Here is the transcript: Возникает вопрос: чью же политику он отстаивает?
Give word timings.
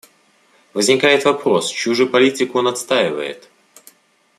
Возникает 0.73 1.25
вопрос: 1.25 1.69
чью 1.69 1.93
же 1.93 2.07
политику 2.07 2.57
он 2.57 2.67
отстаивает? 2.69 3.47